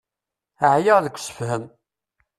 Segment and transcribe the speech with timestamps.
[0.73, 1.63] Ɛyiɣ deg usefhem.